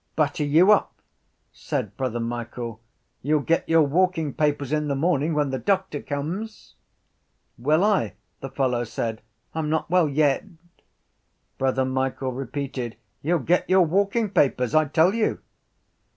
—Butter 0.15 0.45
you 0.45 0.71
up! 0.71 0.95
said 1.53 1.95
Brother 1.95 2.19
Michael. 2.19 2.81
You’ll 3.21 3.41
get 3.41 3.69
your 3.69 3.83
walking 3.83 4.33
papers 4.33 4.71
in 4.73 4.87
the 4.87 4.95
morning 4.95 5.35
when 5.35 5.51
the 5.51 5.59
doctor 5.59 6.01
comes. 6.01 6.73
—Will 7.59 7.83
I? 7.83 8.15
the 8.39 8.49
fellow 8.49 8.83
said. 8.83 9.21
I’m 9.53 9.69
not 9.69 9.91
well 9.91 10.09
yet. 10.09 10.43
Brother 11.59 11.85
Michael 11.85 12.31
repeated: 12.31 12.95
—You’ll 13.21 13.43
get 13.45 13.69
your 13.69 13.83
walking 13.85 14.31
papers. 14.31 14.73
I 14.73 14.85
tell 14.85 15.13
you. 15.13 15.37